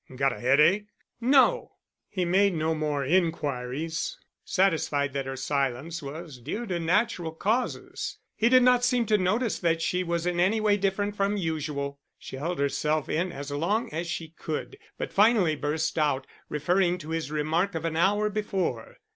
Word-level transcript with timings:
"Got 0.15 0.33
a 0.33 0.39
headache?" 0.39 0.87
"No!" 1.19 1.73
He 2.09 2.25
made 2.25 2.55
no 2.55 2.73
more 2.73 3.05
inquiries, 3.05 4.17
satisfied 4.43 5.13
that 5.13 5.27
her 5.27 5.35
silence 5.35 6.01
was 6.01 6.39
due 6.39 6.65
to 6.65 6.79
natural 6.79 7.31
causes. 7.31 8.17
He 8.35 8.49
did 8.49 8.63
not 8.63 8.83
seem 8.83 9.05
to 9.05 9.17
notice 9.19 9.59
that 9.59 9.79
she 9.79 10.03
was 10.03 10.25
in 10.25 10.39
any 10.39 10.59
way 10.59 10.75
different 10.77 11.15
from 11.15 11.37
usual. 11.37 11.99
She 12.17 12.37
held 12.37 12.57
herself 12.57 13.09
in 13.09 13.31
as 13.31 13.51
long 13.51 13.93
as 13.93 14.07
she 14.07 14.29
could, 14.29 14.79
but 14.97 15.13
finally 15.13 15.55
burst 15.55 15.99
out, 15.99 16.25
referring 16.49 16.97
to 16.97 17.11
his 17.11 17.29
remark 17.29 17.75
of 17.75 17.85
an 17.85 17.95
hour 17.95 18.31
before. 18.31 18.97